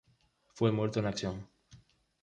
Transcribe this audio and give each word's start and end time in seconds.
Fue 0.55 0.71
muerto 0.71 0.99
en 0.99 1.05
acción. 1.05 1.47